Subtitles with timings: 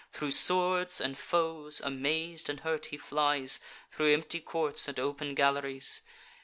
[0.11, 3.59] Thro' swords and foes, amaz'd and hurt, he flies
[3.91, 6.01] Thro' empty courts and open galleries.